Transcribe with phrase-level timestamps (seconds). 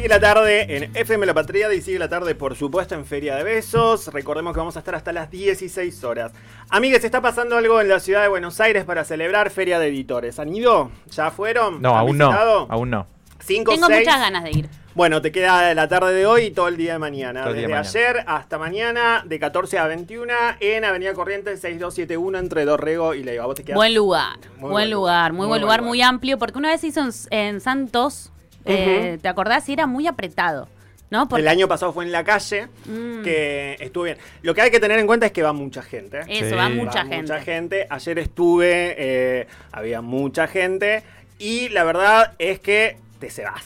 [0.00, 3.36] Sigue la tarde en FM La Patriada y sigue la tarde, por supuesto, en Feria
[3.36, 4.06] de Besos.
[4.06, 6.32] Recordemos que vamos a estar hasta las 16 horas.
[6.70, 10.38] Amigues, está pasando algo en la ciudad de Buenos Aires para celebrar Feria de Editores.
[10.38, 10.90] ¿Han ido?
[11.10, 11.82] ¿Ya fueron?
[11.82, 12.28] No, ¿Han aún no.
[12.28, 12.66] visitado?
[12.70, 13.06] Aún no.
[13.40, 13.98] Cinco, Tengo seis.
[13.98, 14.68] muchas ganas de ir.
[14.94, 17.42] Bueno, te queda la tarde de hoy y todo el día de mañana.
[17.42, 17.88] Todo Desde de mañana.
[17.90, 23.44] ayer hasta mañana, de 14 a 21, en Avenida Corrientes 6271 entre Dorrego y Leiva.
[23.44, 23.76] ¿Vos te quedás?
[23.76, 25.88] Buen lugar, Muy buen buen lugar, lugar, muy muy buen buen lugar, lugar.
[25.90, 28.32] muy amplio, porque una vez hizo en, en Santos,
[28.64, 29.18] eh.
[29.20, 29.68] ¿te acordás?
[29.68, 30.68] Y era muy apretado,
[31.10, 31.28] ¿no?
[31.28, 33.22] Porque El año pasado fue en la calle, Mm.
[33.22, 34.18] que estuvo bien.
[34.42, 36.20] Lo que hay que tener en cuenta es que va mucha gente.
[36.28, 36.54] eso, Sí.
[36.54, 37.22] va Va mucha Va gente.
[37.32, 37.86] Mucha gente.
[37.90, 41.02] Ayer estuve, eh, había mucha gente.
[41.38, 43.64] Y la verdad es que te se vas.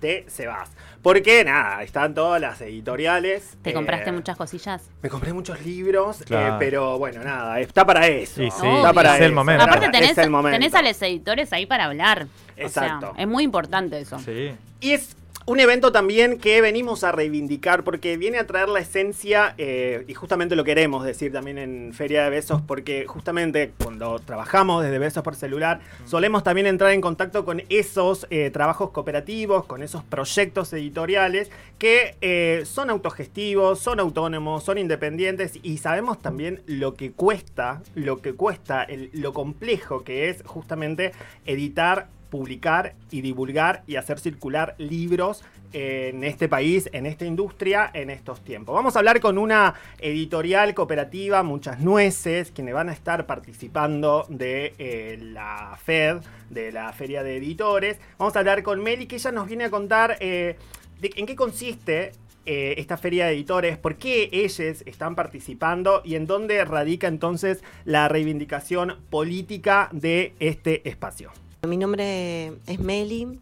[0.00, 0.68] Te se vas.
[1.02, 3.56] Porque nada, están todas las editoriales.
[3.62, 4.88] ¿Te eh, compraste muchas cosillas?
[5.02, 8.36] Me compré muchos libros, eh, pero bueno, nada, está para eso.
[8.36, 9.64] Sí, sí, está para es el momento.
[9.64, 10.56] Aparte es tenés, el momento.
[10.56, 12.28] tenés a los editores ahí para hablar.
[12.52, 13.14] O sea, Exacto.
[13.18, 14.18] es muy importante eso.
[14.20, 14.52] Sí.
[14.80, 19.54] Y es un evento también que venimos a reivindicar porque viene a traer la esencia
[19.58, 24.84] eh, y justamente lo queremos decir también en Feria de Besos porque justamente cuando trabajamos
[24.84, 29.82] desde Besos por celular solemos también entrar en contacto con esos eh, trabajos cooperativos, con
[29.82, 36.94] esos proyectos editoriales que eh, son autogestivos, son autónomos, son independientes y sabemos también lo
[36.94, 41.12] que cuesta, lo que cuesta, el- lo complejo que es justamente
[41.46, 45.44] editar publicar y divulgar y hacer circular libros
[45.74, 48.74] en este país, en esta industria, en estos tiempos.
[48.74, 54.72] Vamos a hablar con una editorial cooperativa, Muchas Nueces, quienes van a estar participando de
[54.78, 57.98] eh, la FED, de la Feria de Editores.
[58.16, 60.56] Vamos a hablar con Meli, que ella nos viene a contar eh,
[61.02, 62.12] en qué consiste
[62.46, 67.62] eh, esta feria de editores, por qué ellos están participando y en dónde radica entonces
[67.84, 71.30] la reivindicación política de este espacio.
[71.68, 73.38] Mi nombre es Meli,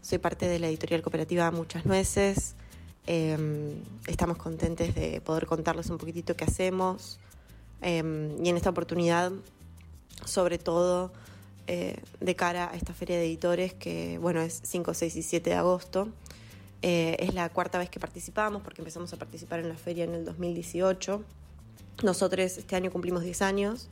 [0.00, 2.54] soy parte de la editorial cooperativa Muchas Nueces.
[3.08, 3.74] Eh,
[4.06, 7.18] estamos contentes de poder contarles un poquitito qué hacemos
[7.82, 9.32] eh, y en esta oportunidad,
[10.24, 11.12] sobre todo
[11.66, 15.50] eh, de cara a esta feria de editores que, bueno, es 5, 6 y 7
[15.50, 16.08] de agosto.
[16.80, 20.14] Eh, es la cuarta vez que participamos porque empezamos a participar en la feria en
[20.14, 21.24] el 2018.
[22.04, 23.88] Nosotros este año cumplimos 10 años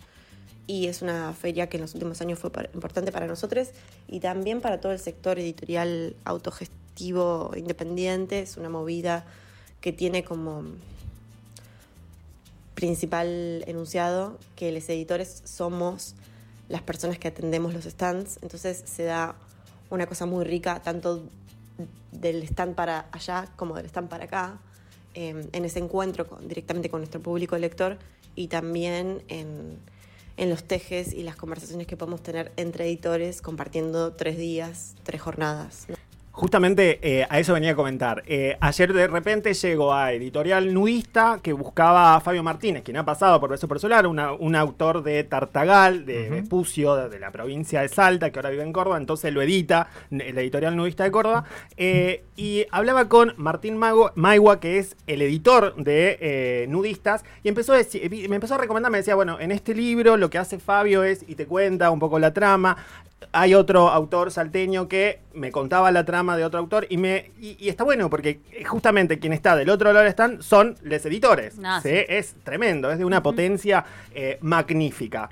[0.66, 3.68] y es una feria que en los últimos años fue importante para nosotros
[4.08, 8.40] y también para todo el sector editorial autogestivo independiente.
[8.40, 9.24] Es una movida
[9.80, 10.64] que tiene como
[12.74, 16.14] principal enunciado que los editores somos
[16.68, 19.36] las personas que atendemos los stands, entonces se da
[19.90, 21.22] una cosa muy rica tanto
[22.12, 24.58] del stand para allá como del stand para acá,
[25.14, 27.98] eh, en ese encuentro directamente con nuestro público lector
[28.34, 29.76] y también en,
[30.36, 35.20] en los tejes y las conversaciones que podemos tener entre editores compartiendo tres días, tres
[35.20, 35.86] jornadas.
[36.34, 38.22] Justamente eh, a eso venía a comentar.
[38.26, 43.04] Eh, ayer de repente llegó a Editorial Nudista que buscaba a Fabio Martínez, quien ha
[43.04, 46.30] pasado por Beso por Solar, una- un autor de Tartagal, de.
[46.30, 49.88] Vespucio, de, de la provincia de Salta, que ahora vive en Córdoba, entonces lo edita
[50.10, 51.44] la Editorial Nudista de Córdoba.
[51.76, 57.48] Eh, y hablaba con Martín Mago- Maigua, que es el editor de eh, Nudistas, y
[57.50, 60.38] empezó a decir, me empezó a recomendar, me decía, bueno, en este libro lo que
[60.38, 62.78] hace Fabio es, y te cuenta un poco la trama,
[63.32, 67.56] hay otro autor salteño que me contaba la trama de otro autor y me y,
[67.58, 71.56] y está bueno porque justamente quien está del otro lado están son los editores.
[71.62, 71.90] Ah, ¿sí?
[71.90, 72.04] sí.
[72.08, 73.84] Es tremendo, es de una potencia
[74.14, 75.30] eh, magnífica.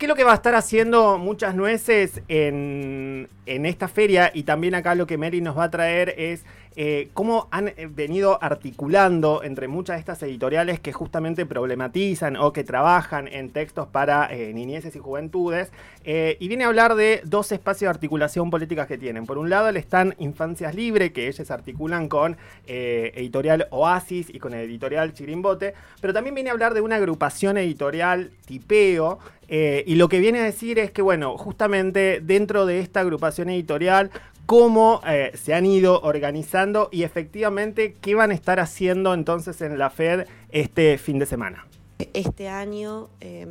[0.00, 4.30] ¿Qué es lo que va a estar haciendo muchas nueces en, en esta feria?
[4.32, 7.88] Y también acá lo que Mary nos va a traer es eh, cómo han eh,
[7.92, 13.88] venido articulando entre muchas de estas editoriales que justamente problematizan o que trabajan en textos
[13.88, 15.72] para eh, niñeces y juventudes.
[16.04, 19.26] eh, y viene a hablar de dos espacios de articulación políticas que tienen.
[19.26, 22.36] Por un lado están Infancias Libre, que ellos articulan con
[22.66, 27.58] editorial Oasis y con el editorial Chirimbote, pero también viene a hablar de una agrupación
[27.58, 29.18] editorial tipeo.
[29.48, 34.10] y lo que viene a decir es que, bueno, justamente dentro de esta agrupación editorial,
[34.50, 39.78] cómo eh, se han ido organizando y efectivamente qué van a estar haciendo entonces en
[39.78, 41.68] la FED este fin de semana.
[42.14, 43.46] Este año eh,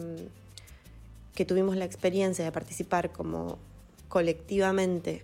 [1.35, 3.57] que tuvimos la experiencia de participar como
[4.09, 5.23] colectivamente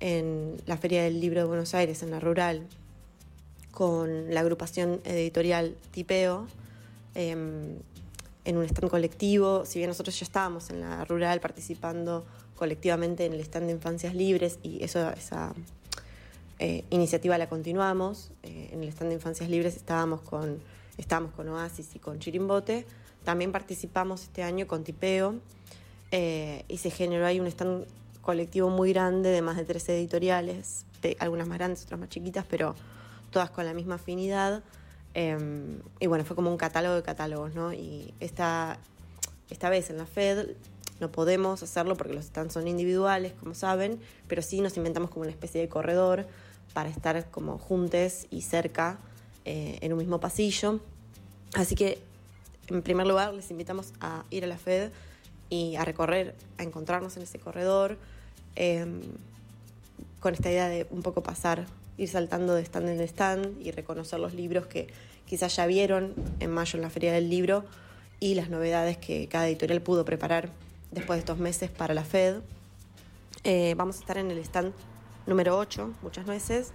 [0.00, 2.66] en la Feria del Libro de Buenos Aires, en la rural,
[3.72, 6.46] con la agrupación editorial Tipeo,
[7.14, 7.36] eh,
[8.46, 13.34] en un stand colectivo, si bien nosotros ya estábamos en la rural participando colectivamente en
[13.34, 15.52] el stand de Infancias Libres y eso, esa
[16.58, 20.58] eh, iniciativa la continuamos, eh, en el stand de Infancias Libres estábamos con,
[20.96, 22.86] estábamos con Oasis y con Chirimbote,
[23.24, 25.34] también participamos este año con Tipeo
[26.12, 27.84] eh, y se generó ahí un stand
[28.22, 32.46] colectivo muy grande de más de 13 editoriales, pe- algunas más grandes, otras más chiquitas,
[32.48, 32.74] pero
[33.30, 34.62] todas con la misma afinidad.
[35.18, 37.72] Eh, y bueno, fue como un catálogo de catálogos, ¿no?
[37.72, 38.78] Y esta,
[39.48, 40.48] esta vez en la FED
[41.00, 43.98] no podemos hacerlo porque los stands son individuales, como saben,
[44.28, 46.26] pero sí nos inventamos como una especie de corredor
[46.74, 48.98] para estar como juntos y cerca
[49.46, 50.80] eh, en un mismo pasillo.
[51.54, 51.98] Así que,
[52.66, 54.90] en primer lugar, les invitamos a ir a la FED
[55.48, 57.96] y a recorrer, a encontrarnos en ese corredor,
[58.54, 58.84] eh,
[60.20, 61.64] con esta idea de un poco pasar,
[61.98, 64.88] ir saltando de stand en stand y reconocer los libros que
[65.26, 67.64] quizás ya vieron en mayo en la Feria del Libro
[68.20, 70.50] y las novedades que cada editorial pudo preparar
[70.90, 72.36] después de estos meses para la FED.
[73.44, 74.72] Eh, vamos a estar en el stand
[75.26, 76.72] número 8, muchas nueces.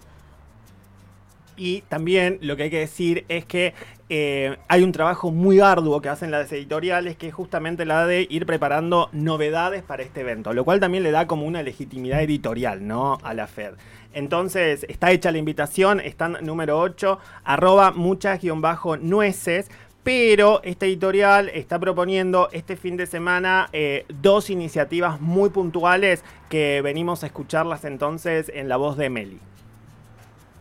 [1.62, 3.76] Y también lo que hay que decir es que
[4.10, 8.26] eh, hay un trabajo muy arduo que hacen las editoriales, que es justamente la de
[8.28, 12.88] ir preparando novedades para este evento, lo cual también le da como una legitimidad editorial,
[12.88, 13.20] ¿no?
[13.22, 13.74] A la FED.
[14.12, 19.70] Entonces, está hecha la invitación, están número 8, arroba muchas-nueces.
[20.02, 26.82] Pero esta editorial está proponiendo este fin de semana eh, dos iniciativas muy puntuales que
[26.82, 29.40] venimos a escucharlas entonces en la voz de Meli.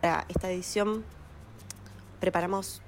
[0.01, 1.05] Para esta edición
[2.21, 2.81] preparamos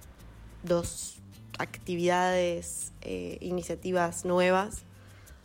[0.63, 1.19] dos
[1.59, 4.83] actividades, eh, iniciativas nuevas,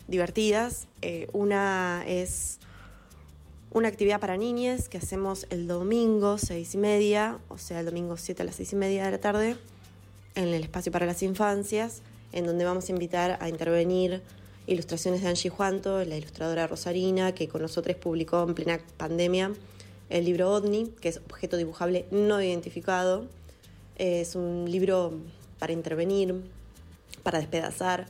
[0.07, 0.87] divertidas.
[1.01, 2.59] Eh, una es
[3.71, 8.15] una actividad para niñas que hacemos el domingo, seis y media, o sea, el domingo
[8.15, 9.57] 7 a las seis y media de la tarde,
[10.35, 14.21] en el espacio para las infancias, en donde vamos a invitar a intervenir
[14.67, 19.51] ilustraciones de Angie Juanto, la ilustradora rosarina, que con nosotros publicó en plena pandemia
[20.09, 23.25] el libro OVNI, que es objeto dibujable no identificado.
[23.98, 25.13] Es un libro
[25.59, 26.36] para intervenir,
[27.24, 28.07] para despedazar,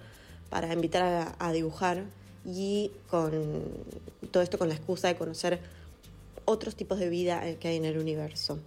[0.49, 2.03] para invitar a, dibujar
[2.45, 3.63] y con
[4.31, 5.59] todo esto con la excusa de conocer
[6.45, 8.59] otros tipos de vida que hay en el universo.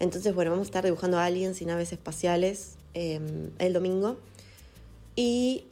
[0.00, 3.20] Entonces, bueno, vamos a estar dibujando aliens y naves espaciales eh,
[3.58, 4.16] el domingo.
[5.16, 5.64] Y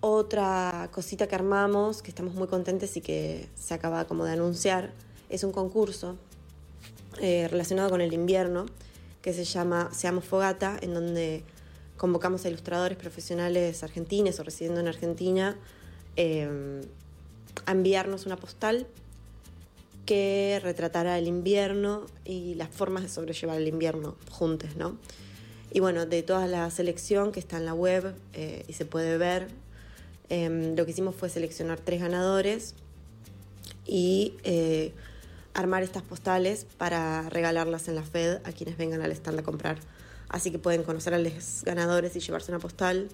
[0.00, 4.90] otra cosita que armamos, que estamos muy contentes y que se acaba como de anunciar,
[5.32, 6.16] es un concurso
[7.20, 8.66] eh, relacionado con el invierno
[9.22, 11.42] que se llama Seamos Fogata, en donde
[11.96, 15.56] convocamos a ilustradores profesionales argentinos o residiendo en Argentina
[16.16, 16.82] eh,
[17.66, 18.86] a enviarnos una postal
[20.06, 24.96] que retratará el invierno y las formas de sobrellevar el invierno juntos, ¿no?
[25.72, 29.16] Y bueno, de toda la selección que está en la web eh, y se puede
[29.16, 29.48] ver,
[30.28, 32.74] eh, lo que hicimos fue seleccionar tres ganadores
[33.86, 34.92] y eh,
[35.54, 39.78] armar estas postales para regalarlas en la Fed a quienes vengan al stand a comprar.
[40.28, 43.08] Así que pueden conocer a los ganadores y llevarse una postal.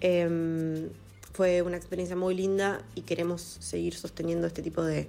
[0.00, 0.90] Eh,
[1.32, 5.08] fue una experiencia muy linda y queremos seguir sosteniendo este tipo de,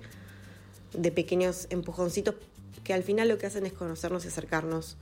[0.94, 2.36] de pequeños empujoncitos
[2.84, 4.98] que al final lo que hacen es conocernos y acercarnos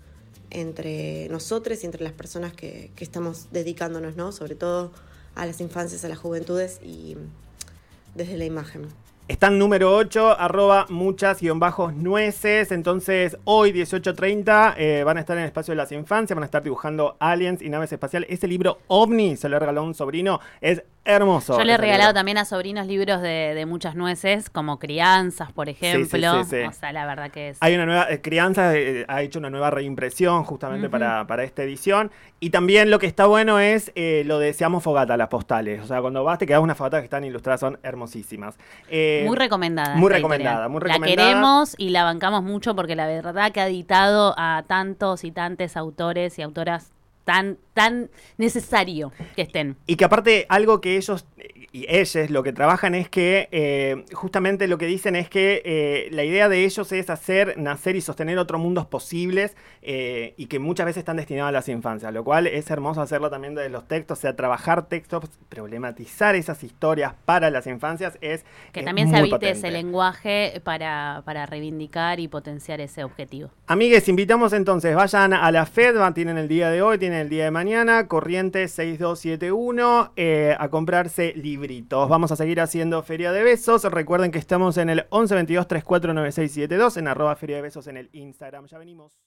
[0.49, 4.31] entre nosotros y entre las personas que, que estamos dedicándonos, ¿no?
[4.31, 4.91] Sobre todo
[5.35, 7.15] a las infancias, a las juventudes y
[8.15, 8.87] desde la imagen.
[9.31, 12.71] Están número 8, arroba muchas-nueces.
[12.73, 16.47] Entonces, hoy, 18.30, eh, van a estar en el espacio de las infancias, van a
[16.47, 18.29] estar dibujando aliens y naves espaciales.
[18.29, 20.41] Ese libro OVNI se lo regaló un sobrino.
[20.59, 21.57] Es hermoso.
[21.57, 22.19] Yo le he regalado libro.
[22.19, 26.43] también a sobrinos libros de, de muchas nueces, como crianzas, por ejemplo.
[26.43, 26.61] sí, sí.
[26.67, 27.57] O sea, la verdad que es.
[27.61, 31.63] Hay una nueva, eh, Crianza eh, ha hecho una nueva reimpresión justamente para, para esta
[31.63, 32.11] edición.
[32.39, 35.81] Y también lo que está bueno es eh, lo de Seamos Fogata, las postales.
[35.83, 38.57] O sea, cuando vas te quedas unas fogatas que están ilustradas, son hermosísimas.
[38.89, 39.95] Eh, Muy recomendada.
[39.95, 41.27] muy recomendada, muy La recomendada.
[41.29, 45.77] queremos y la bancamos mucho porque la verdad que ha editado a tantos y tantos
[45.77, 46.91] autores y autoras
[47.31, 49.77] tan, tan necesario que estén.
[49.87, 51.25] Y que aparte algo que ellos
[51.73, 56.09] y ellas lo que trabajan es que eh, justamente lo que dicen es que eh,
[56.11, 60.59] la idea de ellos es hacer, nacer y sostener otros mundos posibles eh, y que
[60.59, 63.87] muchas veces están destinados a las infancias, lo cual es hermoso hacerlo también de los
[63.87, 69.09] textos, o sea, trabajar textos, problematizar esas historias para las infancias es Que es también
[69.09, 69.57] se habite potente.
[69.57, 73.49] ese lenguaje para, para reivindicar y potenciar ese objetivo.
[73.67, 77.45] Amigues, invitamos entonces, vayan a la FED, tienen el día de hoy, tienen el día
[77.45, 82.09] de mañana, corriente 6271, eh, a comprarse libritos.
[82.09, 83.83] Vamos a seguir haciendo Feria de Besos.
[83.83, 88.65] Recuerden que estamos en el 1122 349672, en arroba Feria de Besos en el Instagram.
[88.65, 89.19] Ya venimos.